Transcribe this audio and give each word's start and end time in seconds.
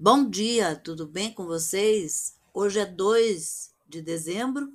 Bom 0.00 0.30
dia, 0.30 0.76
tudo 0.76 1.08
bem 1.08 1.34
com 1.34 1.44
vocês? 1.44 2.38
Hoje 2.54 2.78
é 2.78 2.86
2 2.86 3.74
de 3.84 4.00
dezembro 4.00 4.72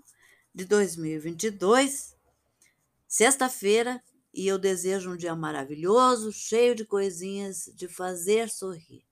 de 0.53 0.65
2022, 0.65 2.13
sexta-feira, 3.07 4.03
e 4.33 4.45
eu 4.45 4.59
desejo 4.59 5.11
um 5.11 5.15
dia 5.15 5.33
maravilhoso, 5.33 6.29
cheio 6.33 6.75
de 6.75 6.83
coisinhas 6.83 7.71
de 7.73 7.87
fazer 7.87 8.49
sorrir. 8.49 9.05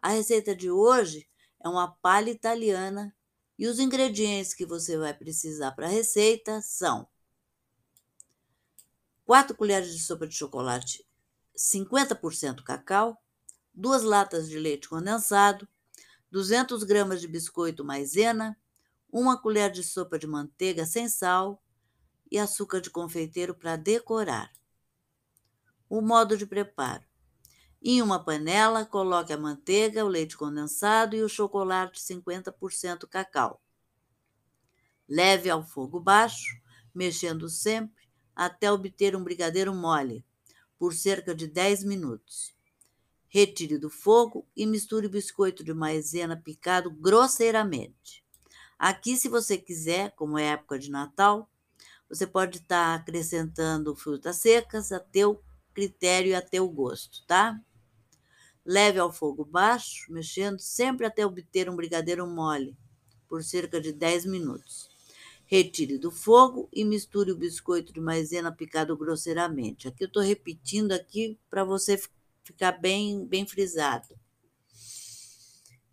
A 0.00 0.10
receita 0.10 0.54
de 0.54 0.70
hoje 0.70 1.28
é 1.58 1.68
uma 1.68 1.90
palha 1.90 2.30
italiana 2.30 3.12
e 3.58 3.66
os 3.66 3.80
ingredientes 3.80 4.54
que 4.54 4.64
você 4.64 4.96
vai 4.96 5.12
precisar 5.12 5.72
para 5.72 5.86
a 5.86 5.90
receita 5.90 6.62
são 6.62 7.08
4 9.24 9.56
colheres 9.56 9.92
de 9.92 9.98
sopa 9.98 10.24
de 10.24 10.36
chocolate 10.36 11.04
50% 11.56 12.62
cacau, 12.62 13.20
duas 13.74 14.02
latas 14.02 14.48
de 14.48 14.58
leite 14.58 14.88
condensado, 14.88 15.68
200 16.30 16.84
gramas 16.84 17.20
de 17.20 17.28
biscoito 17.28 17.84
maisena, 17.84 18.56
uma 19.10 19.40
colher 19.40 19.70
de 19.70 19.82
sopa 19.82 20.18
de 20.18 20.26
manteiga 20.26 20.86
sem 20.86 21.08
sal 21.08 21.62
e 22.30 22.38
açúcar 22.38 22.80
de 22.80 22.90
confeiteiro 22.90 23.54
para 23.54 23.76
decorar. 23.76 24.52
O 25.88 26.00
modo 26.00 26.36
de 26.36 26.46
preparo: 26.46 27.04
em 27.82 28.02
uma 28.02 28.22
panela, 28.22 28.84
coloque 28.84 29.32
a 29.32 29.38
manteiga, 29.38 30.04
o 30.04 30.08
leite 30.08 30.36
condensado 30.36 31.16
e 31.16 31.22
o 31.22 31.28
chocolate 31.28 31.98
50% 31.98 33.08
cacau. 33.08 33.62
Leve 35.08 35.48
ao 35.48 35.64
fogo 35.66 35.98
baixo, 35.98 36.60
mexendo 36.94 37.48
sempre 37.48 38.04
até 38.36 38.70
obter 38.70 39.16
um 39.16 39.24
brigadeiro 39.24 39.74
mole, 39.74 40.24
por 40.78 40.94
cerca 40.94 41.34
de 41.34 41.46
10 41.46 41.84
minutos. 41.84 42.54
Retire 43.32 43.78
do 43.78 43.88
fogo 43.88 44.44
e 44.56 44.66
misture 44.66 45.06
o 45.06 45.10
biscoito 45.10 45.62
de 45.62 45.72
maisena 45.72 46.36
picado 46.36 46.90
grosseiramente. 46.90 48.24
Aqui, 48.76 49.16
se 49.16 49.28
você 49.28 49.56
quiser, 49.56 50.10
como 50.16 50.36
é 50.36 50.46
época 50.46 50.76
de 50.76 50.90
Natal, 50.90 51.48
você 52.08 52.26
pode 52.26 52.58
estar 52.58 52.66
tá 52.88 52.94
acrescentando 52.94 53.94
frutas 53.94 54.38
secas 54.38 54.90
a 54.90 54.98
teu 54.98 55.40
critério 55.72 56.30
e 56.30 56.34
a 56.34 56.42
teu 56.42 56.68
gosto, 56.68 57.24
tá? 57.24 57.56
Leve 58.66 58.98
ao 58.98 59.12
fogo 59.12 59.44
baixo, 59.44 60.12
mexendo 60.12 60.58
sempre 60.58 61.06
até 61.06 61.24
obter 61.24 61.70
um 61.70 61.76
brigadeiro 61.76 62.26
mole, 62.26 62.76
por 63.28 63.44
cerca 63.44 63.80
de 63.80 63.92
10 63.92 64.26
minutos. 64.26 64.88
Retire 65.46 65.98
do 65.98 66.10
fogo 66.10 66.68
e 66.72 66.84
misture 66.84 67.30
o 67.30 67.36
biscoito 67.36 67.92
de 67.92 68.00
maisena 68.00 68.50
picado 68.50 68.96
grosseiramente. 68.96 69.86
Aqui 69.86 70.02
eu 70.02 70.08
estou 70.08 70.22
repetindo 70.22 70.90
aqui 70.90 71.38
para 71.48 71.62
você 71.62 71.96
ficar 72.50 72.72
bem, 72.72 73.24
bem 73.26 73.46
frisado. 73.46 74.08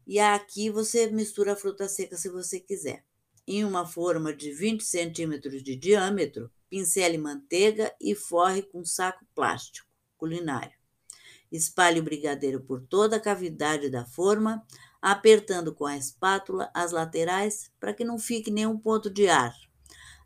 E 0.06 0.20
aqui 0.20 0.70
você 0.70 1.08
mistura 1.08 1.54
a 1.54 1.56
fruta 1.56 1.88
seca 1.88 2.16
se 2.16 2.30
você 2.30 2.60
quiser. 2.60 3.06
Em 3.46 3.64
uma 3.64 3.86
forma 3.86 4.34
de 4.34 4.52
20 4.52 4.84
centímetros 4.84 5.64
de 5.64 5.76
diâmetro, 5.76 6.52
pincele 6.70 7.18
manteiga 7.18 7.94
e 8.02 8.16
forre 8.16 8.62
com 8.62 8.84
saco 8.84 9.26
plástico 9.36 9.88
culinário. 10.18 10.76
Espalhe 11.52 12.00
o 12.00 12.04
brigadeiro 12.04 12.62
por 12.62 12.82
toda 12.82 13.16
a 13.16 13.22
cavidade 13.22 13.90
da 13.90 14.06
forma, 14.06 14.66
apertando 15.02 15.74
com 15.74 15.86
a 15.86 15.96
espátula 15.96 16.70
as 16.74 16.92
laterais 16.92 17.72
para 17.80 17.94
que 17.94 18.04
não 18.04 18.20
fique 18.20 18.52
nenhum 18.52 18.78
ponto 18.78 19.10
de 19.10 19.30
ar. 19.30 19.54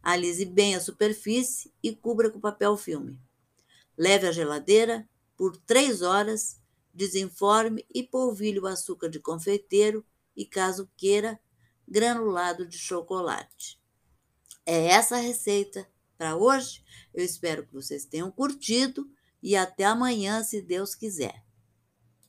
Alise 0.02 0.46
bem 0.46 0.76
a 0.76 0.80
superfície 0.80 1.72
e 1.84 1.96
cubra 1.96 2.32
com 2.32 2.40
papel 2.40 2.76
filme. 2.76 3.20
Leve 3.96 4.28
à 4.28 4.32
geladeira 4.32 5.08
por 5.38 5.58
três 5.58 6.02
horas, 6.02 6.60
desenforme 6.94 7.86
e 7.94 8.04
polvilhe 8.04 8.60
o 8.60 8.68
açúcar 8.68 9.10
de 9.10 9.20
confeiteiro 9.20 10.06
e, 10.36 10.46
caso 10.46 10.90
queira, 10.98 11.40
granulado 11.88 12.66
de 12.66 12.78
chocolate. 12.78 13.82
É 14.66 14.88
essa 14.88 15.16
a 15.16 15.20
receita 15.20 15.88
para 16.18 16.36
hoje. 16.36 16.84
Eu 17.14 17.24
espero 17.24 17.66
que 17.66 17.74
vocês 17.74 18.06
tenham 18.06 18.32
curtido 18.32 19.10
e 19.42 19.56
até 19.56 19.86
amanhã, 19.86 20.44
se 20.44 20.62
Deus 20.62 20.94
quiser. 20.94 21.44